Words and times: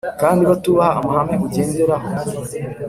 kandi 0.21 0.41
batubaha 0.49 0.91
amahame 0.99 1.35
ugenderaho 1.45 2.07